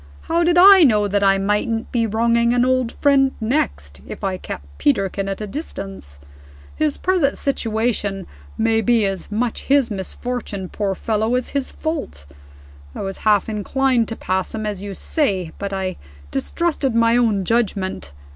How 0.21 0.43
did 0.43 0.57
I 0.57 0.83
know 0.83 1.07
that 1.07 1.23
I 1.23 1.37
mightn't 1.37 1.91
be 1.91 2.07
wronging 2.07 2.55
an 2.55 2.65
old 2.65 2.93
friend 2.93 3.33
next, 3.39 4.01
if 4.07 4.23
I 4.23 4.35
kept 4.39 4.79
Peterkin 4.79 5.29
at 5.29 5.41
a 5.41 5.45
distance? 5.45 6.17
His 6.75 6.97
present 6.97 7.33
position 7.33 8.25
may 8.57 8.81
be 8.81 9.05
as 9.05 9.31
much 9.31 9.65
his 9.65 9.91
misfortune, 9.91 10.69
poor 10.69 10.95
fellow, 10.95 11.35
as 11.35 11.49
his 11.49 11.71
fault. 11.71 12.25
I 12.95 13.01
was 13.01 13.19
half 13.19 13.47
inclined 13.47 14.07
to 14.07 14.15
pass 14.15 14.55
him, 14.55 14.65
as 14.65 14.81
you 14.81 14.95
say 14.95 15.51
but 15.59 15.71
I 15.71 15.97
distrusted 16.31 16.95
my 16.95 17.15
own 17.15 17.45
judgment. 17.45 18.11